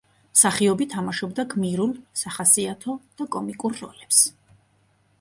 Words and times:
მსახიობი 0.35 0.87
თამაშობდა 0.93 1.45
გმირულ, 1.53 1.95
სახასიათო 2.23 2.99
და 3.21 3.31
კომიკურ 3.39 3.81
როლებს. 3.85 4.27